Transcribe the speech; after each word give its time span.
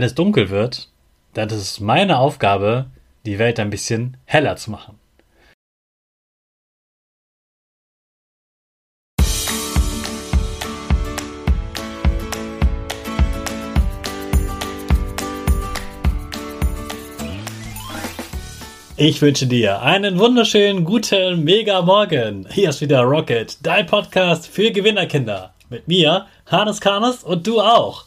Wenn 0.00 0.06
es 0.06 0.14
dunkel 0.14 0.48
wird, 0.48 0.88
dann 1.34 1.50
ist 1.50 1.56
es 1.56 1.78
meine 1.78 2.20
Aufgabe, 2.20 2.86
die 3.26 3.38
Welt 3.38 3.60
ein 3.60 3.68
bisschen 3.68 4.16
heller 4.24 4.56
zu 4.56 4.70
machen. 4.70 4.98
Ich 18.96 19.20
wünsche 19.20 19.46
dir 19.46 19.82
einen 19.82 20.18
wunderschönen 20.18 20.86
guten 20.86 21.44
Mega 21.44 21.82
Morgen. 21.82 22.48
Hier 22.50 22.70
ist 22.70 22.80
wieder 22.80 23.02
Rocket, 23.02 23.58
dein 23.62 23.84
Podcast 23.84 24.46
für 24.46 24.70
Gewinnerkinder. 24.70 25.52
Mit 25.68 25.88
mir, 25.88 26.26
Hannes 26.46 26.80
Karnes 26.80 27.22
und 27.22 27.46
du 27.46 27.60
auch. 27.60 28.06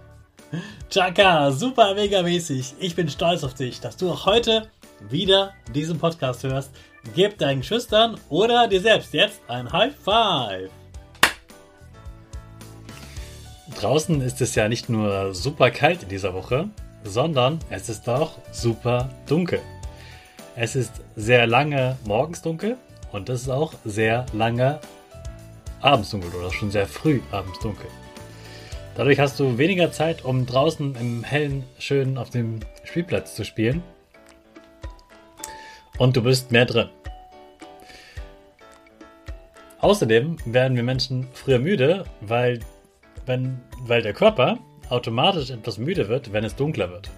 Chaka, 0.91 1.49
super 1.51 1.95
mega 1.95 2.21
mäßig. 2.21 2.73
Ich 2.77 2.97
bin 2.97 3.07
stolz 3.07 3.45
auf 3.45 3.53
dich, 3.53 3.79
dass 3.79 3.95
du 3.95 4.11
auch 4.11 4.25
heute 4.25 4.67
wieder 5.09 5.53
diesen 5.73 5.97
Podcast 5.97 6.43
hörst. 6.43 6.69
Gib 7.15 7.37
deinen 7.37 7.63
Schüchtern 7.63 8.19
oder 8.27 8.67
dir 8.67 8.81
selbst 8.81 9.13
jetzt 9.13 9.39
ein 9.47 9.71
High 9.71 9.95
Five. 9.95 10.69
Draußen 13.79 14.19
ist 14.19 14.41
es 14.41 14.53
ja 14.55 14.67
nicht 14.67 14.89
nur 14.89 15.33
super 15.33 15.71
kalt 15.71 16.03
in 16.03 16.09
dieser 16.09 16.33
Woche, 16.33 16.67
sondern 17.05 17.59
es 17.69 17.87
ist 17.87 18.09
auch 18.09 18.33
super 18.51 19.07
dunkel. 19.27 19.61
Es 20.57 20.75
ist 20.75 20.91
sehr 21.15 21.47
lange 21.47 21.97
morgens 22.03 22.41
dunkel 22.41 22.75
und 23.13 23.29
es 23.29 23.43
ist 23.43 23.49
auch 23.49 23.75
sehr 23.85 24.25
lange 24.33 24.81
abends 25.79 26.09
dunkel 26.09 26.35
oder 26.35 26.51
schon 26.51 26.69
sehr 26.69 26.85
früh 26.85 27.21
abends 27.31 27.59
dunkel. 27.59 27.87
Dadurch 28.95 29.19
hast 29.19 29.39
du 29.39 29.57
weniger 29.57 29.91
Zeit, 29.91 30.25
um 30.25 30.45
draußen 30.45 30.95
im 30.95 31.23
hellen, 31.23 31.63
schönen 31.79 32.17
auf 32.17 32.29
dem 32.29 32.59
Spielplatz 32.83 33.35
zu 33.35 33.45
spielen. 33.45 33.81
Und 35.97 36.17
du 36.17 36.23
bist 36.23 36.51
mehr 36.51 36.65
drin. 36.65 36.89
Außerdem 39.79 40.37
werden 40.45 40.75
wir 40.75 40.83
Menschen 40.83 41.27
früher 41.33 41.59
müde, 41.59 42.05
weil, 42.19 42.59
wenn, 43.25 43.61
weil 43.79 44.01
der 44.01 44.13
Körper 44.13 44.59
automatisch 44.89 45.49
etwas 45.49 45.77
müde 45.77 46.09
wird, 46.09 46.33
wenn 46.33 46.43
es 46.43 46.55
dunkler 46.55 46.91
wird. 46.91 47.09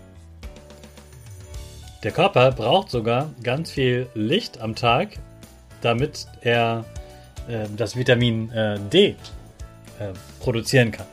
Der 2.03 2.11
Körper 2.11 2.51
braucht 2.51 2.91
sogar 2.91 3.33
ganz 3.41 3.71
viel 3.71 4.07
Licht 4.13 4.61
am 4.61 4.75
Tag, 4.75 5.17
damit 5.81 6.27
er 6.41 6.85
äh, 7.47 7.65
das 7.75 7.95
Vitamin 7.95 8.51
äh, 8.51 8.79
D 8.91 9.07
äh, 9.07 9.15
produzieren 10.39 10.91
kann. 10.91 11.07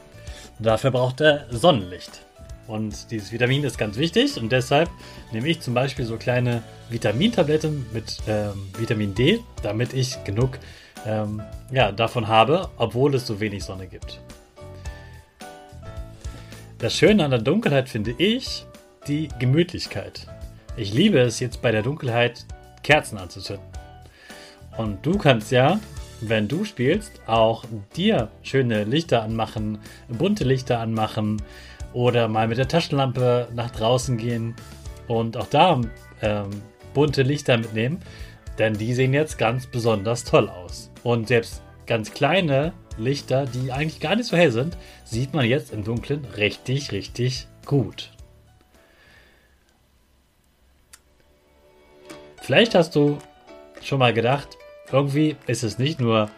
Dafür 0.62 0.90
braucht 0.90 1.20
er 1.20 1.46
Sonnenlicht. 1.50 2.22
Und 2.66 3.10
dieses 3.10 3.32
Vitamin 3.32 3.64
ist 3.64 3.78
ganz 3.78 3.96
wichtig 3.96 4.36
und 4.40 4.52
deshalb 4.52 4.88
nehme 5.32 5.48
ich 5.48 5.60
zum 5.60 5.74
Beispiel 5.74 6.04
so 6.04 6.16
kleine 6.16 6.62
Vitamintabletten 6.88 7.86
mit 7.92 8.18
ähm, 8.28 8.68
Vitamin 8.78 9.14
D, 9.14 9.40
damit 9.62 9.92
ich 9.92 10.22
genug 10.22 10.58
ähm, 11.04 11.42
ja, 11.72 11.90
davon 11.90 12.28
habe, 12.28 12.68
obwohl 12.76 13.14
es 13.14 13.26
so 13.26 13.40
wenig 13.40 13.64
Sonne 13.64 13.88
gibt. 13.88 14.20
Das 16.78 16.94
Schöne 16.94 17.24
an 17.24 17.30
der 17.30 17.40
Dunkelheit 17.40 17.88
finde 17.88 18.14
ich 18.18 18.64
die 19.08 19.28
Gemütlichkeit. 19.38 20.28
Ich 20.76 20.94
liebe 20.94 21.18
es 21.18 21.40
jetzt 21.40 21.60
bei 21.62 21.72
der 21.72 21.82
Dunkelheit 21.82 22.46
Kerzen 22.84 23.18
anzuzünden. 23.18 23.66
Und 24.76 25.04
du 25.04 25.18
kannst 25.18 25.50
ja 25.50 25.80
wenn 26.20 26.48
du 26.48 26.64
spielst, 26.64 27.20
auch 27.26 27.64
dir 27.96 28.30
schöne 28.42 28.84
Lichter 28.84 29.22
anmachen, 29.22 29.78
bunte 30.08 30.44
Lichter 30.44 30.78
anmachen 30.80 31.42
oder 31.92 32.28
mal 32.28 32.48
mit 32.48 32.58
der 32.58 32.68
Taschenlampe 32.68 33.48
nach 33.54 33.70
draußen 33.70 34.16
gehen 34.16 34.54
und 35.08 35.36
auch 35.36 35.48
da 35.48 35.80
ähm, 36.22 36.50
bunte 36.94 37.22
Lichter 37.22 37.56
mitnehmen, 37.56 38.00
denn 38.58 38.74
die 38.74 38.94
sehen 38.94 39.14
jetzt 39.14 39.38
ganz 39.38 39.66
besonders 39.66 40.24
toll 40.24 40.48
aus. 40.48 40.90
Und 41.02 41.28
selbst 41.28 41.62
ganz 41.86 42.12
kleine 42.12 42.72
Lichter, 42.98 43.46
die 43.46 43.72
eigentlich 43.72 44.00
gar 44.00 44.16
nicht 44.16 44.26
so 44.26 44.36
hell 44.36 44.52
sind, 44.52 44.76
sieht 45.04 45.34
man 45.34 45.46
jetzt 45.46 45.72
im 45.72 45.84
Dunkeln 45.84 46.24
richtig, 46.36 46.92
richtig 46.92 47.46
gut. 47.64 48.10
Vielleicht 52.42 52.74
hast 52.74 52.94
du 52.96 53.18
schon 53.82 53.98
mal 53.98 54.12
gedacht, 54.12 54.59
irgendwie 54.92 55.36
ist 55.46 55.62
es 55.62 55.78
nicht 55.78 56.00
nur 56.00 56.30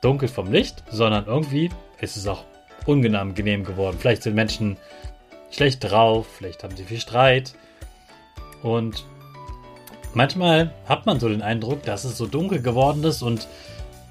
dunkel 0.00 0.28
vom 0.28 0.50
Licht, 0.52 0.82
sondern 0.90 1.26
irgendwie 1.26 1.70
ist 2.00 2.16
es 2.16 2.26
auch 2.26 2.44
unangenehm 2.86 3.64
geworden. 3.64 3.96
Vielleicht 3.98 4.22
sind 4.22 4.34
Menschen 4.34 4.76
schlecht 5.50 5.82
drauf, 5.82 6.26
vielleicht 6.38 6.62
haben 6.62 6.76
sie 6.76 6.84
viel 6.84 7.00
Streit. 7.00 7.54
Und 8.62 9.04
manchmal 10.14 10.72
hat 10.86 11.06
man 11.06 11.20
so 11.20 11.28
den 11.28 11.42
Eindruck, 11.42 11.82
dass 11.82 12.04
es 12.04 12.18
so 12.18 12.26
dunkel 12.26 12.60
geworden 12.60 13.04
ist 13.04 13.22
und 13.22 13.46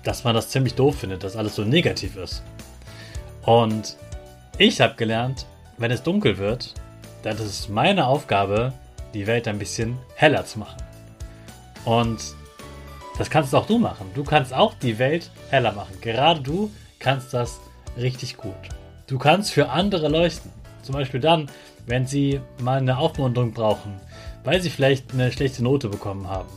dass 0.04 0.24
man 0.24 0.36
das 0.36 0.50
ziemlich 0.50 0.75
doof 0.75 1.00
findet, 1.00 1.24
dass 1.24 1.36
alles 1.36 1.56
so 1.56 1.64
negativ 1.64 2.18
ist. 2.18 2.44
Und 3.46 3.98
ich 4.58 4.81
habe 4.81 4.96
gelernt, 4.96 5.46
wenn 5.78 5.92
es 5.92 6.04
dunkel 6.04 6.38
wird, 6.38 6.74
dann 7.24 7.36
ist 7.38 7.44
es 7.44 7.70
meine 7.70 8.08
Aufgabe, 8.08 8.74
die 9.14 9.28
Welt 9.28 9.48
ein 9.48 9.60
bisschen 9.60 9.98
heller 10.16 10.46
zu 10.46 10.60
machen. 10.60 10.81
Und 11.86 12.36
das 13.18 13.30
kannst 13.30 13.54
auch 13.54 13.68
du 13.68 13.77
machen. 13.77 14.10
Du 14.15 14.24
kannst 14.24 14.54
auch 14.54 14.74
die 14.74 14.98
Welt 15.00 15.30
heller 15.50 15.71
machen. 15.71 16.00
Gerade 16.01 16.42
du 16.42 16.71
kannst 17.00 17.33
das 17.33 17.60
richtig 17.98 18.38
gut. 18.38 18.54
Du 19.07 19.18
kannst 19.19 19.51
für 19.51 19.69
andere 19.69 20.07
leuchten. 20.07 20.51
Zum 20.81 20.95
Beispiel 20.95 21.19
dann, 21.19 21.50
wenn 21.86 22.07
sie 22.07 22.42
mal 22.60 22.80
eine 22.80 22.98
Aufmunterung 22.98 23.54
brauchen, 23.54 24.00
weil 24.44 24.62
sie 24.62 24.69
vielleicht 24.69 25.13
eine 25.13 25.31
schlechte 25.31 25.63
Note 25.63 25.89
bekommen 25.89 26.27
haben. 26.27 26.50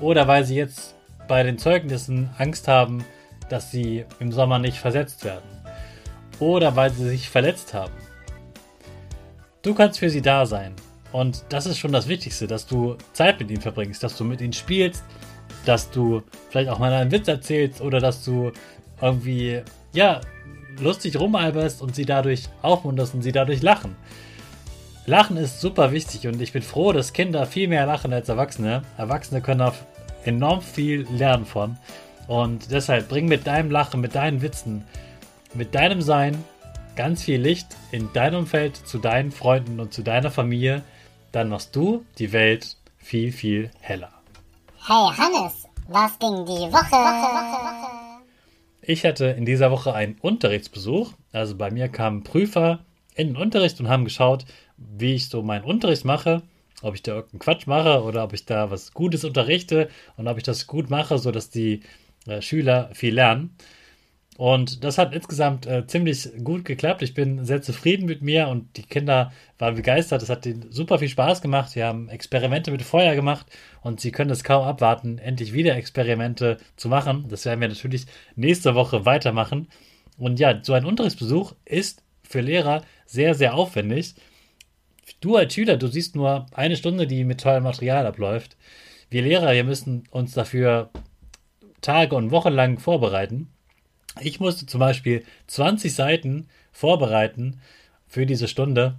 Oder 0.00 0.26
weil 0.28 0.44
sie 0.44 0.56
jetzt 0.56 0.94
bei 1.28 1.42
den 1.42 1.58
Zeugnissen 1.58 2.30
Angst 2.38 2.68
haben, 2.68 3.04
dass 3.48 3.70
sie 3.70 4.04
im 4.18 4.32
Sommer 4.32 4.58
nicht 4.58 4.78
versetzt 4.78 5.24
werden. 5.24 5.48
Oder 6.38 6.76
weil 6.76 6.90
sie 6.90 7.08
sich 7.08 7.28
verletzt 7.28 7.74
haben. 7.74 7.92
Du 9.62 9.74
kannst 9.74 9.98
für 9.98 10.10
sie 10.10 10.22
da 10.22 10.46
sein. 10.46 10.74
Und 11.12 11.44
das 11.48 11.66
ist 11.66 11.78
schon 11.78 11.92
das 11.92 12.08
Wichtigste, 12.08 12.46
dass 12.46 12.66
du 12.66 12.96
Zeit 13.12 13.40
mit 13.40 13.50
ihnen 13.50 13.62
verbringst, 13.62 14.02
dass 14.02 14.16
du 14.16 14.24
mit 14.24 14.40
ihnen 14.40 14.52
spielst, 14.52 15.04
dass 15.66 15.90
du 15.90 16.22
vielleicht 16.50 16.70
auch 16.70 16.78
mal 16.78 16.92
einen 16.92 17.10
Witz 17.10 17.28
erzählst 17.28 17.80
oder 17.80 18.00
dass 18.00 18.24
du 18.24 18.52
irgendwie, 19.00 19.62
ja, 19.92 20.20
lustig 20.80 21.18
rumalberst 21.18 21.82
und 21.82 21.94
sie 21.94 22.04
dadurch 22.04 22.44
aufmunterst 22.62 23.14
und 23.14 23.22
sie 23.22 23.32
dadurch 23.32 23.62
lachen. 23.62 23.96
Lachen 25.06 25.36
ist 25.36 25.60
super 25.60 25.92
wichtig 25.92 26.26
und 26.26 26.40
ich 26.40 26.52
bin 26.52 26.62
froh, 26.62 26.92
dass 26.92 27.12
Kinder 27.12 27.46
viel 27.46 27.68
mehr 27.68 27.86
lachen 27.86 28.12
als 28.12 28.28
Erwachsene. 28.28 28.82
Erwachsene 28.96 29.40
können 29.40 29.60
auch 29.60 29.74
enorm 30.24 30.60
viel 30.62 31.06
lernen 31.10 31.46
von. 31.46 31.78
Und 32.26 32.72
deshalb 32.72 33.08
bring 33.08 33.26
mit 33.26 33.46
deinem 33.46 33.70
Lachen, 33.70 34.00
mit 34.00 34.16
deinen 34.16 34.42
Witzen, 34.42 34.84
mit 35.54 35.74
deinem 35.74 36.02
Sein 36.02 36.42
ganz 36.96 37.22
viel 37.22 37.40
Licht 37.40 37.68
in 37.92 38.08
dein 38.14 38.34
Umfeld, 38.34 38.76
zu 38.76 38.98
deinen 38.98 39.30
Freunden 39.30 39.78
und 39.78 39.92
zu 39.92 40.02
deiner 40.02 40.30
Familie. 40.30 40.82
Dann 41.30 41.50
machst 41.50 41.76
du 41.76 42.04
die 42.18 42.32
Welt 42.32 42.76
viel, 42.98 43.30
viel 43.30 43.70
heller. 43.80 44.15
Hey 44.88 45.10
Hannes, 45.16 45.66
was 45.88 46.16
ging 46.20 46.46
die 46.46 46.72
Woche? 46.72 48.22
Ich 48.82 49.04
hatte 49.04 49.24
in 49.26 49.44
dieser 49.44 49.72
Woche 49.72 49.92
einen 49.92 50.14
Unterrichtsbesuch. 50.20 51.12
Also 51.32 51.56
bei 51.56 51.72
mir 51.72 51.88
kamen 51.88 52.22
Prüfer 52.22 52.84
in 53.16 53.30
den 53.30 53.36
Unterricht 53.36 53.80
und 53.80 53.88
haben 53.88 54.04
geschaut, 54.04 54.44
wie 54.76 55.14
ich 55.14 55.28
so 55.28 55.42
meinen 55.42 55.64
Unterricht 55.64 56.04
mache, 56.04 56.42
ob 56.82 56.94
ich 56.94 57.02
da 57.02 57.16
irgendeinen 57.16 57.40
Quatsch 57.40 57.66
mache 57.66 58.04
oder 58.04 58.22
ob 58.22 58.32
ich 58.32 58.46
da 58.46 58.70
was 58.70 58.94
Gutes 58.94 59.24
unterrichte 59.24 59.88
und 60.16 60.28
ob 60.28 60.36
ich 60.36 60.44
das 60.44 60.68
gut 60.68 60.88
mache, 60.88 61.18
sodass 61.18 61.50
die 61.50 61.80
äh, 62.28 62.40
Schüler 62.40 62.90
viel 62.92 63.14
lernen. 63.14 63.56
Und 64.36 64.84
das 64.84 64.98
hat 64.98 65.14
insgesamt 65.14 65.66
äh, 65.66 65.86
ziemlich 65.86 66.28
gut 66.44 66.66
geklappt. 66.66 67.00
Ich 67.00 67.14
bin 67.14 67.44
sehr 67.46 67.62
zufrieden 67.62 68.04
mit 68.04 68.20
mir 68.20 68.48
und 68.48 68.76
die 68.76 68.82
Kinder 68.82 69.32
waren 69.58 69.76
begeistert. 69.76 70.22
Es 70.22 70.28
hat 70.28 70.44
ihnen 70.44 70.70
super 70.70 70.98
viel 70.98 71.08
Spaß 71.08 71.40
gemacht. 71.40 71.70
Sie 71.70 71.82
haben 71.82 72.10
Experimente 72.10 72.70
mit 72.70 72.82
Feuer 72.82 73.14
gemacht 73.14 73.46
und 73.80 74.00
sie 74.00 74.12
können 74.12 74.30
es 74.30 74.44
kaum 74.44 74.64
abwarten, 74.64 75.16
endlich 75.18 75.54
wieder 75.54 75.74
Experimente 75.76 76.58
zu 76.76 76.88
machen. 76.88 77.26
Das 77.28 77.46
werden 77.46 77.60
wir 77.60 77.68
natürlich 77.68 78.06
nächste 78.34 78.74
Woche 78.74 79.06
weitermachen. 79.06 79.68
Und 80.18 80.38
ja, 80.38 80.60
so 80.62 80.74
ein 80.74 80.84
Unterrichtsbesuch 80.84 81.54
ist 81.64 82.02
für 82.22 82.40
Lehrer 82.40 82.82
sehr, 83.06 83.34
sehr 83.34 83.54
aufwendig. 83.54 84.14
Du 85.20 85.36
als 85.36 85.54
Schüler, 85.54 85.78
du 85.78 85.86
siehst 85.86 86.14
nur 86.14 86.46
eine 86.52 86.76
Stunde, 86.76 87.06
die 87.06 87.24
mit 87.24 87.40
tollem 87.40 87.62
Material 87.62 88.06
abläuft. 88.06 88.56
Wir 89.08 89.22
Lehrer, 89.22 89.52
wir 89.54 89.64
müssen 89.64 90.04
uns 90.10 90.34
dafür 90.34 90.90
Tage 91.80 92.14
und 92.14 92.32
Wochen 92.32 92.52
lang 92.52 92.78
vorbereiten. 92.78 93.48
Ich 94.20 94.40
musste 94.40 94.66
zum 94.66 94.80
Beispiel 94.80 95.24
20 95.46 95.94
Seiten 95.94 96.48
vorbereiten 96.72 97.60
für 98.06 98.26
diese 98.26 98.48
Stunde. 98.48 98.96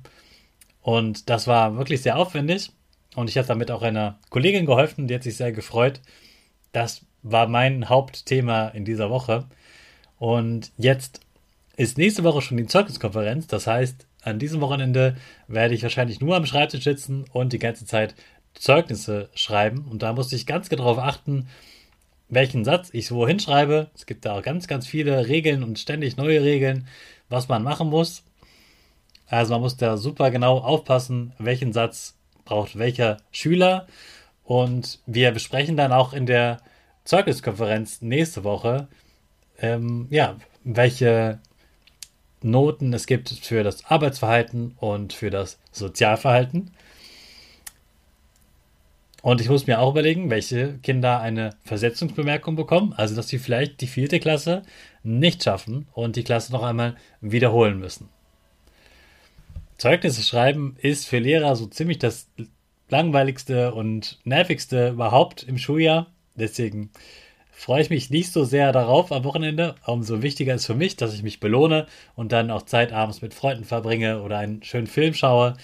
Und 0.82 1.30
das 1.30 1.48
war 1.48 1.78
wirklich 1.78 2.02
sehr 2.02 2.18
aufwendig. 2.18 2.72
Und 3.16 3.30
ich 3.30 3.38
habe 3.38 3.48
damit 3.48 3.72
auch 3.72 3.82
einer 3.82 4.20
Kollegin 4.30 4.66
geholfen, 4.66 5.08
die 5.08 5.16
hat 5.16 5.24
sich 5.24 5.38
sehr 5.38 5.52
gefreut. 5.52 6.02
Das 6.72 7.06
war 7.24 7.48
mein 7.48 7.90
Hauptthema 7.90 8.68
in 8.70 8.86
dieser 8.86 9.10
Woche. 9.10 9.46
Und 10.20 10.72
jetzt 10.78 11.22
ist 11.76 11.98
nächste 11.98 12.24
Woche 12.24 12.42
schon 12.42 12.58
die 12.58 12.66
Zeugniskonferenz, 12.66 13.48
das 13.48 13.68
heißt, 13.68 14.08
an 14.24 14.40
diesem 14.40 14.62
Wochenende 14.62 15.16
werde 15.48 15.74
ich 15.74 15.84
wahrscheinlich 15.84 16.20
nur 16.20 16.36
am 16.36 16.46
Schreibtisch 16.46 16.84
sitzen 16.84 17.26
und 17.32 17.54
die 17.54 17.60
ganze 17.60 17.86
Zeit 17.86 18.16
Zeugnisse 18.56 19.30
schreiben. 19.36 19.86
Und 19.90 20.02
da 20.04 20.12
musste 20.12 20.36
ich 20.36 20.46
ganz 20.46 20.70
genau 20.70 20.84
darauf 20.84 21.00
achten, 21.00 21.48
welchen 22.30 22.66
Satz 22.66 22.90
ich 22.92 23.12
wo 23.12 23.28
hinschreibe. 23.28 23.90
Es 23.96 24.06
gibt 24.06 24.26
da 24.26 24.38
auch 24.38 24.42
ganz, 24.42 24.68
ganz 24.68 24.88
viele 24.88 25.28
Regeln 25.28 25.64
und 25.64 25.80
ständig 25.80 26.18
neue 26.18 26.44
Regeln, 26.44 26.88
was 27.30 27.48
man 27.48 27.64
machen 27.64 27.90
muss. 27.90 28.24
Also 29.28 29.54
man 29.54 29.62
muss 29.62 29.78
da 29.78 29.98
super 29.98 30.32
genau 30.32 30.58
aufpassen, 30.60 31.34
welchen 31.38 31.74
Satz 31.74 32.18
braucht 32.46 32.78
welcher 32.78 33.18
Schüler. 33.32 33.88
Und 34.44 35.00
wir 35.06 35.32
besprechen 35.32 35.76
dann 35.76 35.92
auch 35.92 36.14
in 36.14 36.26
der 36.26 36.60
Zeugniskonferenz 37.04 38.02
nächste 38.02 38.44
Woche, 38.44 38.88
ähm, 39.60 40.08
ja, 40.10 40.38
welche 40.64 41.40
Noten 42.42 42.94
es 42.94 43.08
gibt 43.08 43.30
für 43.30 43.64
das 43.64 43.86
Arbeitsverhalten 43.86 44.76
und 44.78 45.14
für 45.14 45.30
das 45.30 45.60
Sozialverhalten. 45.72 46.72
Und 49.28 49.42
ich 49.42 49.50
muss 49.50 49.68
mir 49.68 49.82
auch 49.82 49.92
überlegen, 49.92 50.30
welche 50.30 50.78
Kinder 50.78 51.20
eine 51.20 51.50
Versetzungsbemerkung 51.66 52.56
bekommen, 52.56 52.94
also 52.96 53.14
dass 53.14 53.28
sie 53.28 53.40
vielleicht 53.40 53.82
die 53.82 53.88
vierte 53.88 54.22
Klasse 54.22 54.62
nicht 55.04 55.44
schaffen 55.44 55.86
und 55.92 56.16
die 56.16 56.24
Klasse 56.24 56.54
noch 56.54 56.64
einmal 56.64 56.96
wiederholen 57.20 57.78
müssen. 57.78 58.08
Zeugnisse 59.78 60.24
schreiben 60.24 60.78
ist 60.82 61.10
für 61.10 61.20
Lehrer 61.20 61.58
so 61.58 61.66
ziemlich 61.66 62.00
das 62.00 62.30
langweiligste 62.88 63.74
und 63.74 64.18
nervigste 64.24 64.92
überhaupt 64.92 65.44
im 65.44 65.58
Schuljahr. 65.58 66.08
Deswegen 66.36 66.90
freue 67.52 67.82
ich 67.82 67.90
mich 67.90 68.10
nicht 68.10 68.32
so 68.32 68.46
sehr 68.46 68.72
darauf 68.72 69.12
am 69.12 69.26
Wochenende. 69.26 69.76
Umso 69.86 70.22
wichtiger 70.22 70.56
ist 70.56 70.68
für 70.68 70.74
mich, 70.74 70.96
dass 70.96 71.14
ich 71.14 71.22
mich 71.22 71.42
belohne 71.42 71.88
und 72.16 72.32
dann 72.32 72.50
auch 72.50 72.62
Zeit 72.62 72.94
abends 72.94 73.22
mit 73.22 73.34
Freunden 73.34 73.66
verbringe 73.66 74.22
oder 74.22 74.38
einen 74.38 74.64
schönen 74.64 74.88
Film 74.88 75.14
schaue 75.14 75.58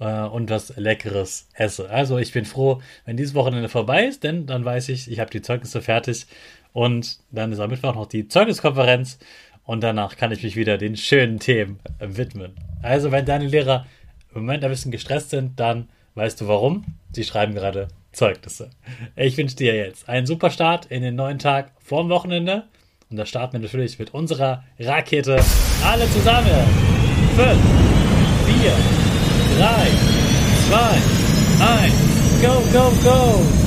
äh, 0.00 0.22
und 0.22 0.50
was 0.50 0.76
Leckeres 0.76 1.48
esse. 1.54 1.88
Also 1.90 2.18
ich 2.18 2.32
bin 2.32 2.44
froh, 2.44 2.80
wenn 3.04 3.16
dieses 3.16 3.34
Wochenende 3.34 3.68
vorbei 3.68 4.06
ist, 4.06 4.24
denn 4.24 4.46
dann 4.46 4.64
weiß 4.64 4.88
ich, 4.90 5.10
ich 5.10 5.20
habe 5.20 5.30
die 5.30 5.42
Zeugnisse 5.42 5.82
fertig 5.82 6.26
und 6.72 7.18
dann 7.30 7.52
ist 7.52 7.60
am 7.60 7.70
Mittwoch 7.70 7.94
noch 7.94 8.06
die 8.06 8.28
Zeugniskonferenz 8.28 9.18
und 9.64 9.82
danach 9.82 10.16
kann 10.16 10.32
ich 10.32 10.42
mich 10.42 10.56
wieder 10.56 10.78
den 10.78 10.96
schönen 10.96 11.38
Themen 11.38 11.80
widmen. 11.98 12.54
Also 12.82 13.10
wenn 13.10 13.24
deine 13.24 13.46
Lehrer 13.46 13.86
im 14.34 14.42
Moment 14.42 14.64
ein 14.64 14.70
bisschen 14.70 14.92
gestresst 14.92 15.30
sind, 15.30 15.58
dann 15.58 15.88
weißt 16.14 16.40
du 16.40 16.48
warum. 16.48 16.84
Sie 17.12 17.24
schreiben 17.24 17.54
gerade 17.54 17.88
Zeugnisse. 18.12 18.70
Ich 19.14 19.36
wünsche 19.36 19.56
dir 19.56 19.74
jetzt 19.74 20.08
einen 20.08 20.26
super 20.26 20.50
Start 20.50 20.86
in 20.86 21.02
den 21.02 21.16
neuen 21.16 21.38
Tag 21.38 21.72
vorm 21.78 22.08
Wochenende. 22.08 22.64
Und 23.10 23.18
da 23.18 23.26
starten 23.26 23.54
wir 23.54 23.60
natürlich 23.60 23.98
mit 23.98 24.14
unserer 24.14 24.64
Rakete. 24.78 25.38
Alle 25.84 26.08
zusammen. 26.10 26.48
Fünf, 27.36 27.60
vier, 28.46 29.05
drei, 29.56 29.90
zwei, 30.68 31.02
eins, 31.64 31.94
go, 32.42 32.60
go, 32.72 32.90
go! 33.02 33.65